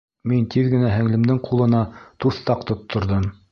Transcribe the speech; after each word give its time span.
Мин 0.29 0.45
тиҙ 0.55 0.69
генә 0.71 0.89
һеңлемдең 0.93 1.43
ҡулына 1.49 1.83
туҫтаҡ 2.25 2.67
тотторҙом. 2.73 3.33